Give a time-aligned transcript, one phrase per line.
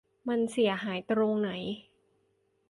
[0.29, 1.49] มันเสียหายตรงไหน?